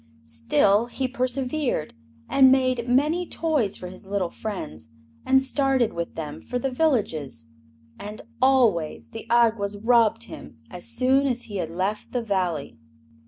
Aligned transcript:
Still 0.25 0.87
he 0.87 1.07
persevered, 1.07 1.93
and 2.27 2.51
made 2.51 2.89
many 2.89 3.27
toys 3.27 3.77
for 3.77 3.85
his 3.87 4.03
little 4.03 4.31
friends 4.31 4.89
and 5.27 5.43
started 5.43 5.93
with 5.93 6.15
them 6.15 6.41
for 6.41 6.57
the 6.57 6.71
villages. 6.71 7.45
And 7.99 8.23
always 8.41 9.09
the 9.09 9.27
Awgwas 9.29 9.77
robbed 9.77 10.23
him 10.23 10.57
as 10.71 10.85
soon 10.87 11.27
as 11.27 11.43
he 11.43 11.57
had 11.57 11.69
left 11.69 12.13
the 12.13 12.23
Valley. 12.23 12.79